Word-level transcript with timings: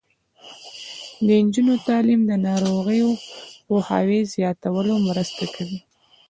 د 1.25 1.27
نجونو 1.45 1.73
تعلیم 1.87 2.21
د 2.27 2.31
ناروغیو 2.47 3.09
پوهاوي 3.67 4.21
زیاتولو 4.33 4.93
مرسته 5.07 5.43
کوي. 5.55 5.79